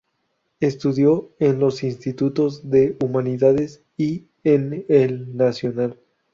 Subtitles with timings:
[0.59, 5.99] Estudió en los institutos de Humanidades y en el Nacional.